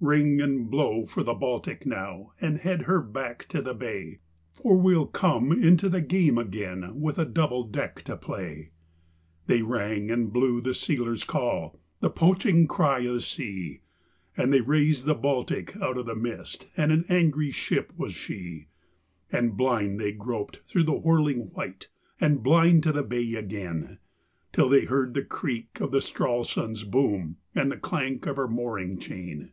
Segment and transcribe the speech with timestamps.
[0.00, 4.20] Ring and blow for the Baltic now, and head her back to the bay,
[4.54, 8.70] For we'll come into the game again with a double deck to play!"
[9.46, 13.82] They rang and blew the sealers' call the poaching cry o' the sea
[14.38, 18.68] And they raised the Baltic out of the mist, and an angry ship was she:
[19.30, 21.88] And blind they groped through the whirling white,
[22.18, 23.98] and blind to the bay again,
[24.50, 28.98] Till they heard the creak of the Stralsund's boom and the clank of her mooring
[28.98, 29.50] chain.